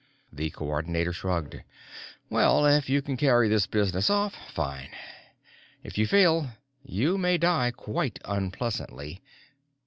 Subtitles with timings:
[0.33, 1.61] The Coordinator shrugged.
[2.27, 4.89] "Well, if you can carry this business off fine.
[5.83, 6.49] If you fail,
[6.83, 9.21] you may die quite unpleasantly.